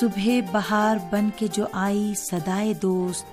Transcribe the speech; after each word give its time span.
صبح 0.00 0.28
بہار 0.52 0.96
بن 1.10 1.28
کے 1.36 1.46
جو 1.52 1.66
آئی 1.72 2.14
سدائے 2.16 2.74
دوست، 2.74 3.26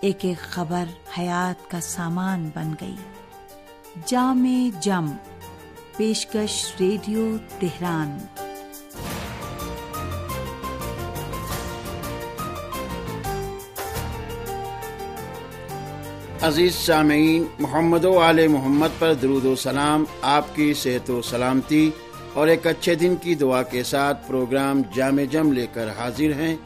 ایک 0.00 0.18
ایک 0.20 0.38
خبر 0.38 0.84
حیات 1.18 1.70
کا 1.70 1.80
سامان 1.80 2.50
بن 2.54 2.74
گئی۔ 2.80 2.94
جام 4.06 4.70
جم، 4.80 5.06
پیشکش 5.96 6.74
ریڈیو 6.80 7.36
تہران۔ 7.58 8.18
عزیز 16.42 16.74
سامعین، 16.74 17.44
محمد 17.58 18.04
و 18.04 18.18
آل 18.18 18.48
محمد 18.48 18.88
پر 18.98 19.14
درود 19.14 19.44
و 19.44 19.56
سلام، 19.56 20.04
آپ 20.22 20.56
کی 20.56 20.74
صحت 20.74 21.10
و 21.10 21.22
سلامتی۔ 21.22 21.90
اور 22.34 22.48
ایک 22.48 22.66
اچھے 22.66 22.94
دن 22.94 23.16
کی 23.22 23.34
دعا 23.34 23.62
کے 23.62 23.82
ساتھ 23.82 24.28
پروگرام 24.28 24.82
جامع 24.94 25.22
جم 25.30 25.52
لے 25.52 25.66
کر 25.72 25.88
حاضر 25.98 26.32
ہیں۔ 26.32 26.56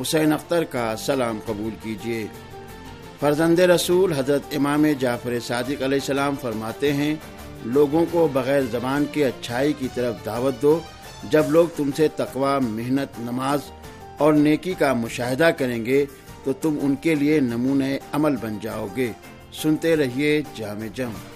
حسین 0.00 0.32
اختر 0.32 0.64
کا 0.64 0.94
سلام 0.98 1.38
قبول 1.46 1.70
کیجیے۔ 1.82 2.26
فرزند 3.20 3.58
رسول 3.58 4.12
حضرت 4.12 4.42
امام 4.56 4.86
جعفر 4.98 5.40
صادق 5.40 5.82
علیہ 5.82 5.84
السلام 5.84 6.34
فرماتے 6.40 6.92
ہیں، 6.92 7.14
لوگوں 7.64 8.04
کو 8.10 8.28
بغیر 8.32 8.60
زبان 8.70 9.04
کے 9.12 9.26
اچھائی 9.26 9.72
کی 9.72 9.88
طرف 9.94 10.14
دعوت 10.26 10.62
دو۔ 10.62 10.80
جب 11.30 11.50
لوگ 11.50 11.66
تم 11.76 11.90
سے 11.96 12.08
تقوا 12.08 12.58
محنت، 12.58 13.20
نماز 13.20 13.60
اور 14.18 14.32
نیکی 14.32 14.74
کا 14.74 14.92
مشاہدہ 14.92 15.50
کریں 15.58 15.86
گے، 15.86 16.04
تو 16.44 16.52
تم 16.52 16.78
ان 16.82 16.94
کے 16.94 17.14
لیے 17.14 17.40
نمونۂ 17.40 17.84
عمل 18.12 18.36
بن 18.36 18.58
جاؤ 18.62 18.86
گے۔ 18.96 19.12
سنتے 19.52 19.96
رہیے 19.96 20.42
جامع 20.56 20.86
جم۔ 20.94 21.31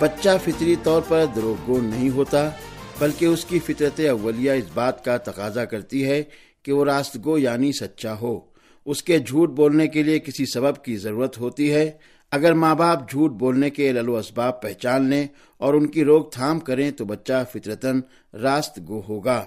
بچہ 0.00 0.28
فطری 0.44 0.74
طور 0.82 1.02
پر 1.08 1.24
دروگو 1.36 1.80
نہیں 1.80 2.10
ہوتا، 2.10 2.50
بلکہ 2.98 3.24
اس 3.24 3.44
کی 3.44 3.58
فطرت 3.58 4.00
اولیہ 4.00 4.50
اس 4.50 4.64
بات 4.74 5.04
کا 5.04 5.16
تقاضا 5.16 5.64
کرتی 5.64 6.04
ہے 6.04 6.22
کہ 6.62 6.72
وہ 6.72 6.84
راست 6.84 7.16
گو 7.24 7.38
یعنی 7.38 7.72
سچا 7.72 8.14
ہو۔ 8.20 8.40
اس 8.86 9.02
کے 9.02 9.18
جھوٹ 9.18 9.50
بولنے 9.50 9.86
کے 9.86 10.02
لیے 10.02 10.18
کسی 10.18 10.44
سبب 10.54 10.84
کی 10.84 10.96
ضرورت 10.96 11.38
ہوتی 11.38 11.72
ہے۔ 11.72 11.90
اگر 12.30 12.52
ماں 12.52 12.74
باپ 12.74 13.10
جھوٹ 13.10 13.30
بولنے 13.30 13.70
کے 13.70 13.92
للو 13.92 14.16
اسباب 14.16 14.62
پہچان 14.62 15.10
لیں 15.10 15.26
اور 15.56 15.74
ان 15.74 15.86
کی 15.86 16.04
روک 16.04 16.32
تھام 16.32 16.60
کریں 16.60 16.90
تو 16.90 17.04
بچہ 17.04 17.44
فطرتن 17.52 18.00
راست 18.32 18.80
گو 18.88 19.02
ہوگا۔ 19.08 19.44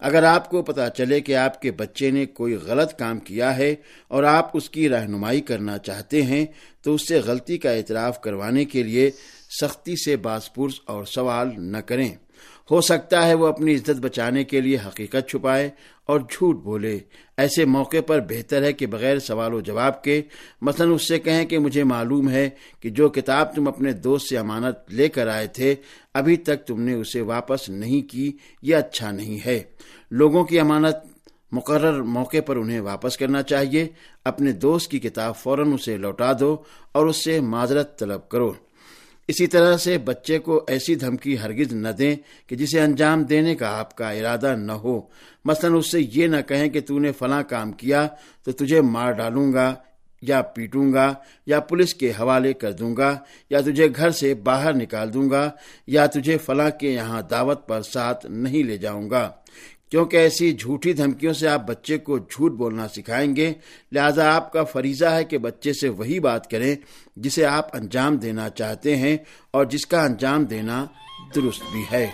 اگر 0.00 0.22
آپ 0.22 0.50
کو 0.50 0.62
پتا 0.62 0.88
چلے 0.88 1.20
کہ 1.20 1.36
آپ 1.36 1.62
کے 1.62 1.70
بچے 1.70 2.10
نے 2.10 2.26
کوئی 2.26 2.54
غلط 2.54 2.98
کام 2.98 3.18
کیا 3.18 3.56
ہے 3.56 3.74
اور 4.08 4.22
آپ 4.22 4.50
اس 4.56 4.70
کی 4.70 4.88
رہنمائی 4.88 5.40
کرنا 5.40 5.78
چاہتے 5.78 6.22
ہیں، 6.22 6.46
تو 6.82 6.94
اس 6.94 7.08
سے 7.08 7.18
غلطی 7.18 7.58
کا 7.58 7.70
اعتراف 7.70 8.20
کروانے 8.20 8.64
کے 8.64 8.82
لیے 8.82 9.10
سختی 9.60 9.94
سے 9.96 10.16
باس 10.16 10.54
پرس 10.54 10.72
اور 10.84 11.04
سوال 11.04 11.50
نہ 11.56 11.76
کریں۔ 11.76 12.14
ہو 12.70 12.80
سکتا 12.80 13.26
ہے 13.26 13.34
وہ 13.34 13.46
اپنی 13.46 13.74
عزت 13.74 14.00
بچانے 14.00 14.44
کے 14.44 14.60
لیے 14.60 14.78
حقیقت 14.86 15.28
چھپائے 15.28 15.70
اور 16.06 16.20
جھوٹ 16.20 16.56
بولے۔ 16.56 16.98
ایسے 17.36 17.64
موقع 17.64 17.96
پر 18.06 18.20
بہتر 18.20 18.62
ہے 18.62 18.72
کہ 18.72 18.86
بغیر 18.86 19.18
سوال 19.18 19.54
و 19.54 19.60
جواب 19.60 20.04
کے، 20.04 20.22
مثلا 20.60 20.92
اس 20.92 21.08
سے 21.08 21.18
کہیں 21.18 21.44
کہ 21.44 21.58
مجھے 21.58 21.84
معلوم 21.84 22.30
ہے 22.30 22.50
کہ 22.80 22.90
جو 22.90 23.08
کتاب 23.08 23.54
تم 23.54 23.68
اپنے 23.68 23.92
دوست 23.92 24.28
سے 24.28 24.38
امانت 24.38 24.76
لے 24.90 25.08
کر 25.08 25.26
آئے 25.26 25.46
تھے، 25.46 25.74
ابھی 26.14 26.36
تک 26.36 26.66
تم 26.66 26.80
نے 26.80 26.92
اسے 26.92 27.20
واپس 27.20 27.68
نہیں 27.68 28.10
کی 28.10 28.32
یہ 28.62 28.76
اچھا 28.76 29.10
نہیں 29.10 29.46
ہے۔ 29.46 29.62
لوگوں 30.10 30.44
کی 30.44 30.60
امانت 30.60 30.96
مقرر 31.52 32.02
موقع 32.02 32.36
پر 32.46 32.56
انہیں 32.56 32.80
واپس 32.80 33.16
کرنا 33.16 33.42
چاہیے۔ 33.42 33.88
اپنے 34.24 34.52
دوست 34.52 34.90
کی 34.90 34.98
کتاب 34.98 35.36
فوراً 35.36 35.72
اسے 35.72 35.96
لوٹا 35.96 36.32
دو 36.40 36.56
اور 36.92 37.06
اس 37.06 37.24
سے 37.24 37.40
معذرت 37.40 37.98
طلب 37.98 38.28
کرو۔ 38.28 38.52
اسی 39.28 39.46
طرح 39.46 39.76
سے 39.76 39.98
بچے 39.98 40.38
کو 40.38 40.64
ایسی 40.68 40.94
دھمکی 40.94 41.38
ہرگز 41.38 41.72
نہ 41.72 41.88
دیں 41.88 42.16
کہ 42.46 42.56
جسے 42.56 42.80
انجام 42.80 43.22
دینے 43.22 43.54
کا 43.54 43.78
آپ 43.78 43.96
کا 43.96 44.10
ارادہ 44.10 44.54
نہ 44.56 44.72
ہو۔ 44.72 45.00
مثلا 45.44 45.76
اس 45.76 45.90
سے 45.90 45.98
یہ 46.00 46.26
نہ 46.26 46.36
کہیں 46.48 46.68
کہ 46.68 46.80
تو 46.80 46.98
نے 46.98 47.12
فلاں 47.12 47.42
کام 47.42 47.72
کیا 47.72 48.06
تو 48.44 48.52
تجھے 48.52 48.80
مار 48.80 49.12
ڈالوں 49.12 49.52
گا 49.52 49.74
یا 50.22 50.42
پیٹوں 50.42 50.92
گا 50.92 51.14
یا 51.46 51.60
پولیس 51.60 51.94
کے 51.94 52.10
حوالے 52.10 52.52
کر 52.52 52.72
دوں 52.72 52.96
گا 52.96 53.18
یا 53.50 53.60
تجھے 53.60 53.88
گھر 53.96 54.10
سے 54.10 54.34
باہر 54.34 54.74
نکال 54.74 55.14
دوں 55.14 55.30
گا 55.30 55.50
یا 55.86 56.06
تجھے 56.06 56.38
فلاں 56.38 56.70
کے 56.70 56.90
یہاں 56.90 57.22
دعوت 57.22 57.68
پر 57.68 57.82
ساتھ 57.82 58.26
نہیں 58.26 58.62
لے 58.62 58.76
جاؤں 58.76 59.10
گا۔ 59.10 59.30
کیونکہ 59.90 60.16
ایسی 60.16 60.52
جھوٹی 60.52 60.92
دھمکیوں 60.92 61.32
سے 61.32 61.48
آپ 61.48 61.66
بچے 61.66 61.98
کو 61.98 62.18
جھوٹ 62.18 62.52
بولنا 62.52 62.88
سکھائیں 62.88 63.36
گے، 63.36 63.52
لہذا 63.92 64.36
آپ 64.36 64.52
کا 64.52 64.64
فریضہ 64.64 65.04
ہے 65.04 65.24
کہ 65.24 65.38
بچے 65.38 65.72
سے 65.72 65.88
وہی 65.88 66.20
بات 66.20 66.50
کریں 66.50 66.76
جسے 67.16 67.44
آپ 67.44 67.76
انجام 67.76 68.16
دینا 68.16 68.48
چاہتے 68.48 68.96
ہیں 68.96 69.16
اور 69.50 69.64
جس 69.64 69.86
کا 69.86 70.04
انجام 70.04 70.44
دینا 70.44 70.86
درست 71.34 71.62
بھی 71.72 71.84
ہے۔ 71.92 72.06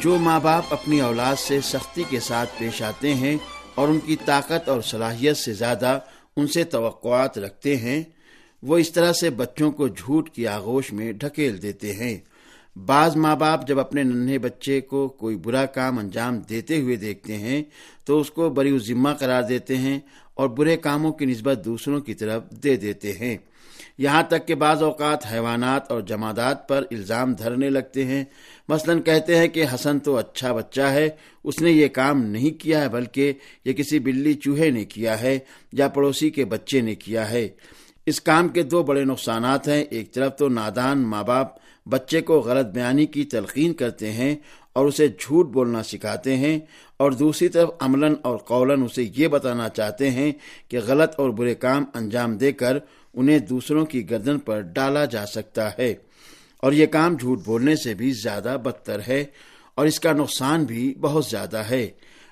جو 0.00 0.18
ماں 0.18 0.40
باپ 0.40 0.64
اپنی 0.70 1.00
اولاد 1.00 1.36
سے 1.36 1.60
سختی 1.60 2.02
کے 2.10 2.20
ساتھ 2.20 2.50
پیش 2.58 2.82
آتے 2.82 3.14
ہیں 3.14 3.36
اور 3.74 3.88
ان 3.88 4.00
کی 4.00 4.16
طاقت 4.24 4.68
اور 4.68 4.80
صلاحیت 4.80 5.36
سے 5.36 5.52
زیادہ 5.52 5.98
ان 6.36 6.46
سے 6.46 6.64
توقعات 6.64 7.38
رکھتے 7.38 7.76
ہیں۔ 7.76 8.02
وہ 8.62 8.78
اس 8.78 8.92
طرح 8.92 9.12
سے 9.12 9.30
بچوں 9.30 9.72
کو 9.72 9.88
جھوٹ 9.88 10.30
کی 10.30 10.46
آغوش 10.46 10.92
میں 10.92 11.12
ڈھکیل 11.12 11.62
دیتے 11.62 11.92
ہیں۔ 11.92 12.18
بعض 12.76 13.16
ماں 13.16 13.36
باپ 13.36 13.68
جب 13.68 13.80
اپنے 13.80 14.02
ننھے 14.02 14.38
بچے 14.38 14.80
کو 14.80 15.08
کوئی 15.08 15.36
برا 15.36 15.66
کام 15.66 15.98
انجام 15.98 16.38
دیتے 16.38 16.80
ہوئے 16.80 16.96
دیکھتے 16.96 17.38
ہیں، 17.38 17.62
تو 18.04 18.20
اس 18.20 18.30
کو 18.30 18.48
بری 18.48 18.78
ذمہ 18.78 19.08
قرار 19.18 19.42
دیتے 19.42 19.76
ہیں 19.76 20.00
اور 20.34 20.48
برے 20.48 20.76
کاموں 20.76 21.12
کی 21.12 21.24
نسبت 21.24 21.60
دوسروں 21.64 22.00
کی 22.00 22.14
طرف 22.14 22.50
دے 22.50 22.76
دیتے 22.76 23.12
ہیں۔ 23.12 23.36
یہاں 23.98 24.22
تک 24.22 24.48
کہ 24.48 24.54
بعض 24.54 24.82
اوقات 24.82 25.32
حیوانات 25.32 25.92
اور 25.92 26.00
جمادات 26.00 26.68
پر 26.68 26.84
الزام 26.90 27.34
دھرنے 27.34 27.70
لگتے 27.70 28.04
ہیں۔ 28.04 28.24
مثلا 28.68 28.94
کہتے 29.00 29.36
ہیں 29.36 29.48
کہ 29.48 29.64
حسن 29.74 29.98
تو 30.00 30.16
اچھا 30.16 30.52
بچہ 30.52 30.80
ہے، 30.80 31.08
اس 31.44 31.60
نے 31.62 31.70
یہ 31.70 31.88
کام 31.88 32.22
نہیں 32.24 32.60
کیا 32.60 32.80
ہے، 32.80 32.88
بلکہ 32.88 33.32
یہ 33.64 33.72
کسی 33.72 33.98
بلی 33.98 34.34
چوہے 34.34 34.70
نے 34.70 34.84
کیا 34.84 35.20
ہے 35.20 35.38
یا 35.72 35.88
پڑوسی 35.88 36.30
کے 36.30 36.44
بچے 36.44 36.80
نے 36.80 36.94
کیا 36.94 37.30
ہے۔ 37.30 37.48
اس 38.06 38.20
کام 38.20 38.48
کے 38.48 38.62
دو 38.62 38.82
بڑے 38.82 39.04
نقصانات 39.04 39.68
ہیں۔ 39.68 39.82
ایک 39.90 40.12
طرف 40.14 40.36
تو 40.36 40.48
نادان 40.48 41.02
ماں 41.02 41.22
باپ 41.22 41.48
بچے 41.86 42.20
کو 42.20 42.40
غلط 42.40 42.66
بیانی 42.66 43.06
کی 43.06 43.24
تلقین 43.24 43.72
کرتے 43.72 44.12
ہیں 44.12 44.34
اور 44.72 44.86
اسے 44.86 45.08
جھوٹ 45.08 45.46
بولنا 45.46 45.82
سکھاتے 45.82 46.36
ہیں، 46.36 46.58
اور 46.96 47.12
دوسری 47.12 47.48
طرف 47.48 47.70
عملاً 47.80 48.14
اور 48.22 48.36
قولن 48.46 48.82
اسے 48.82 49.04
یہ 49.16 49.28
بتانا 49.28 49.68
چاہتے 49.68 50.10
ہیں 50.10 50.30
کہ 50.68 50.78
غلط 50.86 51.14
اور 51.18 51.30
برے 51.30 51.54
کام 51.54 51.84
انجام 51.94 52.36
دے 52.36 52.52
کر 52.52 52.78
انہیں 53.14 53.38
دوسروں 53.38 53.84
کی 53.86 54.08
گردن 54.10 54.38
پر 54.38 54.60
ڈالا 54.74 55.04
جا 55.04 55.24
سکتا 55.26 55.68
ہے۔ 55.78 55.94
اور 56.64 56.72
یہ 56.72 56.86
کام 56.86 57.16
جھوٹ 57.16 57.38
بولنے 57.44 57.76
سے 57.76 57.94
بھی 57.94 58.12
زیادہ 58.12 58.56
بدتر 58.64 59.00
ہے 59.08 59.24
اور 59.74 59.86
اس 59.86 60.00
کا 60.00 60.12
نقصان 60.12 60.64
بھی 60.64 60.94
بہت 61.00 61.24
زیادہ 61.24 61.56
ہے۔ 61.56 61.88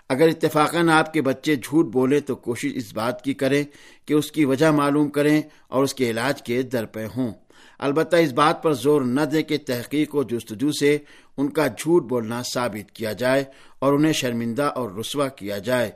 اگر 0.09 0.29
اتفاقاً 0.29 0.89
آپ 0.89 1.13
کے 1.13 1.23
بچے 1.23 1.57
جھوٹ 1.57 1.87
بولے 1.87 2.21
تو 2.21 2.37
کوشش 2.37 2.71
اس 2.75 2.95
بات 2.95 3.25
کی 3.25 3.35
کریں 3.35 3.65
کہ 4.07 4.15
اس 4.15 4.33
کی 4.33 4.45
وجہ 4.45 4.71
معلوم 4.71 5.09
کریں 5.09 5.43
اور 5.69 5.85
اس 5.85 5.95
کے 5.95 6.11
علاج 6.11 6.43
کے 6.43 6.63
در 6.63 6.85
پہ 6.85 7.07
ہوں۔ 7.17 7.33
البتہ 7.79 8.17
اس 8.17 8.33
بات 8.33 8.63
پر 8.63 8.73
زور 8.73 9.03
نہ 9.03 9.21
دے 9.21 9.43
کہ 9.43 9.59
تحقیق 9.67 10.15
و 10.15 10.23
جستجو 10.23 10.73
سے 10.73 10.99
ان 11.37 11.49
کا 11.49 11.67
جھوٹ 11.67 12.03
بولنا 12.03 12.43
ثابت 12.43 12.93
کیا 12.93 13.13
جائے 13.13 13.45
اور 13.79 13.93
انہیں 13.93 14.13
شرمندہ 14.13 14.63
اور 14.63 14.91
رسوا 14.91 15.29
کیا 15.29 15.59
جائے۔ 15.59 15.91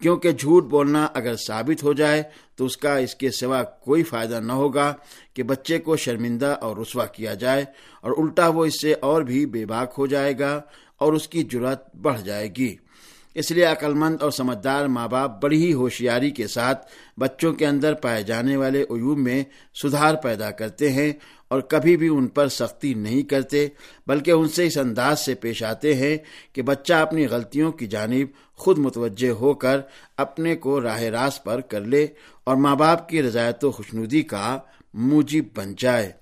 کیونکہ 0.00 0.32
جھوٹ 0.32 0.64
بولنا 0.64 1.06
اگر 1.14 1.36
ثابت 1.36 1.82
ہو 1.82 1.92
جائے 1.92 2.22
تو 2.56 2.64
اس 2.64 2.76
کا 2.76 2.96
اس 2.96 3.14
کے 3.14 3.30
سوا 3.30 3.62
کوئی 3.62 4.02
فائدہ 4.02 4.40
نہ 4.40 4.52
ہوگا 4.52 4.92
کہ 5.34 5.42
بچے 5.42 5.78
کو 5.78 5.96
شرمندہ 5.96 6.56
اور 6.60 6.76
رسوا 6.76 7.06
کیا 7.06 7.34
جائے 7.34 7.64
اور 8.00 8.12
الٹا 8.18 8.48
وہ 8.48 8.64
اس 8.64 8.80
سے 8.82 8.92
اور 8.92 9.22
بھی 9.22 9.46
بے 9.46 9.66
باک 9.66 9.94
ہو 9.98 10.06
جائے 10.06 10.38
گا 10.38 10.60
اور 10.98 11.12
اس 11.12 11.28
کی 11.28 11.42
جرات 11.42 11.96
بڑھ 11.96 12.22
جائے 12.22 12.48
گی۔ 12.56 12.76
اس 13.36 13.50
لیے 13.50 13.64
عقلمند 13.64 14.22
اور 14.22 14.30
سمجھدار 14.30 14.86
ماں 14.86 15.08
باپ 15.08 15.42
بڑی 15.42 15.66
ہی 15.66 15.72
ہوشیاری 15.72 16.30
کے 16.30 16.46
ساتھ 16.46 16.86
بچوں 17.20 17.52
کے 17.52 17.66
اندر 17.66 17.94
پائے 17.94 18.22
جانے 18.22 18.56
والے 18.56 18.82
عیوب 18.82 19.18
میں 19.18 19.44
سدھار 19.82 20.14
پیدا 20.14 20.50
کرتے 20.50 20.92
ہیں 20.92 21.12
اور 21.48 21.60
کبھی 21.60 21.96
بھی 21.96 22.08
ان 22.08 22.26
پر 22.26 22.48
سختی 22.48 22.94
نہیں 22.94 23.22
کرتے، 23.22 23.68
بلکہ 24.06 24.30
ان 24.30 24.48
سے 24.48 24.66
اس 24.66 24.78
انداز 24.78 25.20
سے 25.20 25.34
پیش 25.34 25.62
آتے 25.62 25.94
ہیں 25.94 26.18
کہ 26.52 26.62
بچہ 26.62 26.94
اپنی 26.94 27.26
غلطیوں 27.26 27.72
کی 27.72 27.86
جانب 27.86 28.26
خود 28.56 28.78
متوجہ 28.78 29.30
ہو 29.30 29.54
کر 29.54 29.80
اپنے 30.16 30.56
کو 30.56 30.80
راہ 30.80 31.02
راست 31.02 31.44
پر 31.44 31.60
کر 31.60 31.80
لے 31.80 32.06
اور 32.44 32.56
ماں 32.56 32.76
باپ 32.76 33.08
کی 33.08 33.22
رضایت 33.22 33.64
و 33.64 33.70
خوشنودی 33.70 34.22
کا 34.22 34.58
موجب 34.94 35.44
بن 35.56 35.74
جائے۔ 35.78 36.12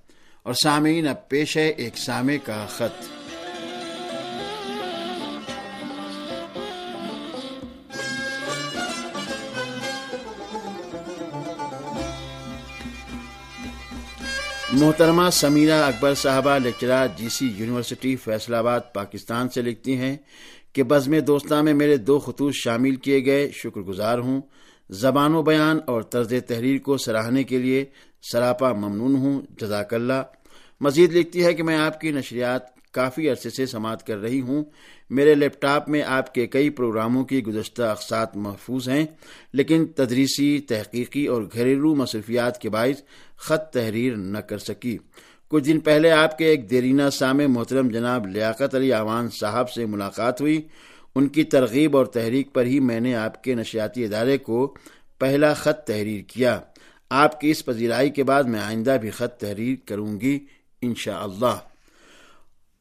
اور 0.43 0.55
سامعین، 0.55 1.09
اب 1.09 1.29
پیش 1.29 1.57
ہے 1.57 1.69
ایک 1.69 1.99
سامع 1.99 2.37
کا 2.45 2.67
خط۔ 2.69 3.24
محترمہ 14.75 15.31
سمیرہ 15.33 15.85
اکبر 15.85 16.15
صاحبہ 16.15 16.59
لیکچرار 16.59 17.09
جی 17.17 17.29
سی 17.29 17.53
یونیورسٹی 17.57 18.17
فیصلہ 18.17 18.57
آباد 18.57 18.81
پاکستان 18.95 19.49
سے 19.49 19.63
لکھتی 19.63 19.97
ہیں 19.97 20.17
کہ 20.73 20.83
بزم 20.83 21.19
دوستہ 21.19 21.55
میں 21.55 21.75
میرے 21.75 21.97
دو 21.97 22.19
خطوط 22.19 22.55
شامل 22.55 22.97
کیے 22.97 23.25
گئے، 23.25 23.51
شکر 23.53 23.81
گزار 23.81 24.19
ہوں۔ 24.19 24.41
زبان 24.91 25.35
و 25.35 25.43
بیان 25.43 25.79
اور 25.87 26.03
طرز 26.03 26.35
تحریر 26.49 26.79
کو 26.79 26.97
سراہنے 26.97 27.45
کے 27.45 27.59
لیے 27.59 27.85
سراپا 28.33 28.73
ممنون 28.73 29.17
ہوں۔ 29.17 29.43
جزاک 29.61 29.95
اللہ۔ 29.95 30.23
مزید 30.81 31.13
لکھتی 31.13 31.45
ہے 31.45 31.55
کہ 31.55 31.63
میں 31.63 31.77
آپ 31.77 32.01
کی 32.01 32.11
نشریات 32.11 32.63
کافی 32.95 33.29
عرصے 33.31 33.51
سے 33.51 33.67
سماعت 33.67 34.07
کر 34.07 34.17
رہی 34.17 34.41
ہوں۔ 34.41 34.65
میرے 35.11 35.35
لیپ 35.35 35.61
ٹاپ 35.61 35.89
میں 35.89 36.03
آپ 36.03 36.35
کے 36.35 36.47
کئی 36.47 36.71
پروگراموں 36.71 37.25
کی 37.25 37.43
گزشتہ 37.43 37.83
اقساط 37.83 38.37
محفوظ 38.37 38.89
ہیں، 38.89 39.07
لیکن 39.53 39.87
تدریسی، 39.87 40.59
تحقیقی 40.59 41.27
اور 41.27 41.43
گھریلو 41.43 41.95
مصروفیات 41.95 42.61
کے 42.61 42.71
باعث 42.71 43.03
خط 43.37 43.73
تحریر 43.73 44.17
نہ 44.17 44.39
کر 44.39 44.59
سکی۔ 44.59 44.99
کچھ 45.49 45.65
دن 45.65 45.81
پہلے 45.81 46.11
آپ 46.11 46.39
کے 46.39 46.47
ایک 46.47 46.71
دیرینہ 46.71 47.11
سامع 47.13 47.47
محترم 47.47 47.89
جناب 47.89 48.27
لیاقت 48.27 48.75
علی 48.75 48.93
عوان 48.93 49.29
صاحب 49.41 49.71
سے 49.71 49.87
ملاقات 49.87 50.41
ہوئی۔ 50.41 50.63
ان 51.15 51.29
کی 51.29 51.45
ترغیب 51.45 51.97
اور 51.97 52.07
تحریک 52.07 52.53
پر 52.53 52.65
ہی 52.65 52.81
میں 52.81 53.01
نے 53.01 53.15
آپ 53.15 53.45
کے 53.45 53.55
نشیاتی 53.55 54.05
ادارے 54.05 54.39
کو 54.39 54.75
پہلا 55.19 55.55
خط 55.55 55.87
تحریر 55.87 56.23
کیا۔ 56.23 56.61
آپ 57.11 57.41
کی 57.41 57.51
اس 57.51 57.65
پذیرائی 57.65 58.11
کے 58.11 58.25
بعد 58.25 58.45
میں 58.45 58.61
آئندہ 58.61 58.97
بھی 59.01 59.11
خط 59.11 59.41
تحریر 59.41 59.89
کروں 59.89 60.21
گی 60.21 60.39
انشاءاللہ۔ 60.83 61.47
اللہ 61.47 61.74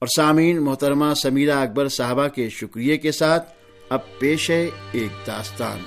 اور 0.04 0.08
سامعین، 0.16 0.64
محترمہ 0.64 1.14
سمیرہ 1.14 1.52
اکبر 1.52 1.88
صاحبہ 1.88 2.28
کے 2.28 2.50
شکریہ 2.50 2.98
کے 2.98 3.12
ساتھ 3.12 3.54
اب 3.90 4.00
پیش 4.20 4.50
ہے 4.50 4.70
ایک 4.92 5.28
داستان۔ 5.28 5.80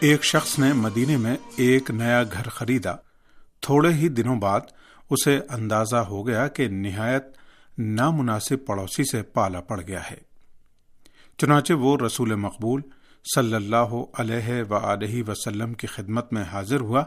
ایک 0.00 0.24
شخص 0.24 0.58
نے 0.58 0.72
مدینے 0.72 1.16
میں 1.16 1.36
ایک 1.56 1.90
نیا 1.90 2.22
گھر 2.22 2.48
خریدا۔ 2.48 2.92
تھوڑے 3.60 3.92
ہی 3.92 4.08
دنوں 4.08 4.36
بعد 4.36 4.60
اسے 5.10 5.40
اندازہ 5.48 5.96
ہو 5.96 6.26
گیا 6.26 6.48
کہ 6.48 6.68
نہایت 6.68 7.39
نامناسب 7.80 8.66
پڑوسی 8.66 9.04
سے 9.04 9.22
پالا 9.22 9.60
پڑ 9.60 9.80
گیا 9.80 10.10
ہے۔ 10.10 10.16
چنانچہ 11.38 11.72
وہ 11.72 11.96
رسول 12.06 12.34
مقبول 12.34 12.82
صلی 13.34 13.54
اللہ 13.54 14.02
علیہ 14.18 14.62
و 14.70 15.30
وسلم 15.30 15.74
کی 15.74 15.86
خدمت 15.86 16.32
میں 16.32 16.42
حاضر 16.42 16.80
ہوا 16.80 17.04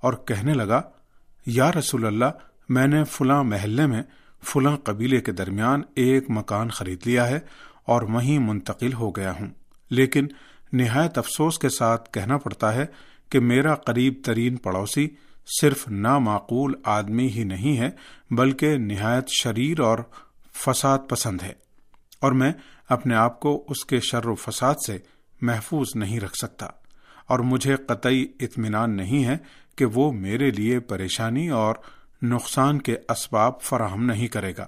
اور 0.00 0.12
کہنے 0.12 0.54
لگا، 0.54 0.82
یا 1.46 1.72
رسول 1.72 2.06
اللہ، 2.06 2.24
میں 2.68 2.86
نے 2.86 3.04
فلاں 3.04 3.44
محلے 3.44 3.86
میں 3.86 4.02
فلاں 4.42 4.76
قبیلے 4.76 5.20
کے 5.20 5.32
درمیان 5.32 5.82
ایک 5.94 6.24
مکان 6.28 6.68
خرید 6.68 7.06
لیا 7.06 7.28
ہے 7.28 7.38
اور 7.84 8.02
وہیں 8.02 8.38
منتقل 8.38 8.92
ہو 8.92 9.10
گیا 9.10 9.32
ہوں۔ 9.32 9.46
لیکن 9.90 10.26
نہایت 10.72 11.18
افسوس 11.18 11.58
کے 11.58 11.68
ساتھ 11.68 12.12
کہنا 12.12 12.38
پڑتا 12.38 12.74
ہے 12.74 12.86
کہ 13.30 13.40
میرا 13.40 13.74
قریب 13.74 14.14
ترین 14.24 14.56
پڑوسی 14.56 15.08
صرف 15.60 15.88
نامعقول 15.88 16.74
آدمی 16.84 17.28
ہی 17.28 17.44
نہیں 17.44 17.78
ہے، 17.78 17.90
بلکہ 18.30 18.76
نہایت 18.76 19.24
شریر 19.28 19.80
اور 19.80 19.98
فساد 20.54 20.98
پسند 21.08 21.42
ہے۔ 21.42 21.52
اور 22.20 22.32
میں 22.32 22.52
اپنے 22.88 23.14
آپ 23.14 23.40
کو 23.40 23.64
اس 23.68 23.84
کے 23.84 24.00
شر 24.00 24.26
و 24.26 24.34
فساد 24.34 24.74
سے 24.86 24.98
محفوظ 25.42 25.86
نہیں 25.94 26.20
رکھ 26.20 26.36
سکتا۔ 26.36 26.66
اور 27.26 27.38
مجھے 27.38 27.76
قطعی 27.76 28.26
اطمینان 28.40 28.96
نہیں 28.96 29.24
ہے 29.24 29.36
کہ 29.76 29.84
وہ 29.84 30.12
میرے 30.12 30.50
لیے 30.50 30.80
پریشانی 30.80 31.48
اور 31.48 31.74
نقصان 32.22 32.78
کے 32.78 32.96
اسباب 33.08 33.60
فراہم 33.60 34.04
نہیں 34.06 34.26
کرے 34.26 34.52
گا۔ 34.58 34.66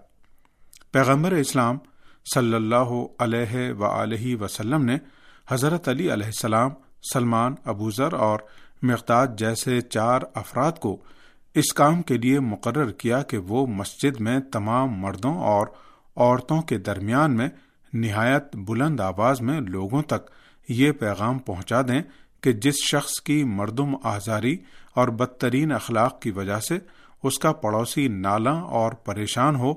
پیغمبر 0.92 1.32
اسلام 1.32 1.78
صلی 2.34 2.54
اللہ 2.54 3.04
علیہ 3.18 3.72
و 3.72 4.44
وسلم 4.44 4.84
نے 4.84 4.98
حضرت 5.48 5.88
علی 5.88 6.12
علیہ 6.12 6.26
السلام، 6.26 6.70
سلمان 7.12 7.54
ابوذر 7.64 8.12
اور 8.12 8.38
مقداد 8.82 9.26
جیسے 9.38 9.80
چار 9.80 10.20
افراد 10.34 10.72
کو 10.72 10.96
اس 11.54 11.72
کام 11.72 12.02
کے 12.02 12.18
لیے 12.18 12.40
مقرر 12.40 12.90
کیا 12.90 13.22
کہ 13.22 13.38
وہ 13.38 13.66
مسجد 13.66 14.20
میں 14.20 14.40
تمام 14.40 14.88
مردوں 14.88 15.34
اور 15.34 15.66
عورتوں 16.16 16.62
کے 16.62 16.78
درمیان 16.78 17.36
میں 17.36 17.48
نہایت 17.92 18.56
بلند 18.56 19.00
آواز 19.00 19.40
میں 19.40 19.60
لوگوں 19.60 20.02
تک 20.02 20.30
یہ 20.68 20.92
پیغام 20.92 21.38
پہنچا 21.38 21.82
دیں 21.82 22.02
کہ 22.40 22.52
جس 22.52 22.74
شخص 22.90 23.20
کی 23.20 23.44
مردم 23.44 23.96
آزاری 24.02 24.56
اور 24.94 25.08
بدترین 25.08 25.72
اخلاق 25.72 26.20
کی 26.20 26.30
وجہ 26.30 26.60
سے 26.60 26.78
اس 27.22 27.38
کا 27.38 27.52
پڑوسی 27.52 28.08
نالا 28.08 28.50
اور 28.50 28.92
پریشان 28.92 29.56
ہو، 29.56 29.74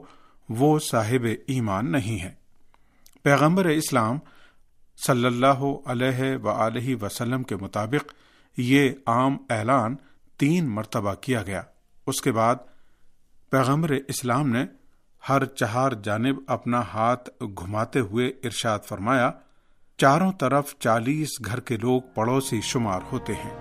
وہ 0.49 0.79
صاحب 0.79 1.27
ایمان 1.47 1.91
نہیں 1.91 2.23
ہے۔ 2.23 2.31
پیغمبر 3.23 3.65
اسلام 3.65 4.19
صلی 5.07 5.25
اللہ 5.25 5.63
علیہ 5.85 6.37
و 6.43 7.05
وسلم 7.05 7.43
کے 7.43 7.55
مطابق 7.55 8.13
یہ 8.57 8.89
عام 9.05 9.37
اعلان 9.49 9.95
تین 10.37 10.69
مرتبہ 10.69 11.13
کیا 11.13 11.43
گیا۔ 11.43 11.61
اس 12.07 12.21
کے 12.21 12.31
بعد 12.31 12.55
پیغمبر 13.49 13.89
اسلام 14.07 14.49
نے 14.49 14.65
ہر 15.29 15.45
چہار 15.45 15.91
جانب 15.91 16.35
اپنا 16.47 16.81
ہاتھ 16.81 17.29
گھماتے 17.39 17.99
ہوئے 17.99 18.27
ارشاد 18.27 18.79
فرمایا، 18.79 19.31
چاروں 19.97 20.31
طرف 20.31 20.75
چالیس 20.79 21.29
گھر 21.45 21.59
کے 21.59 21.77
لوگ 21.77 22.01
پڑوسی 22.15 22.61
شمار 22.61 22.99
ہوتے 23.11 23.33
ہیں۔ 23.33 23.60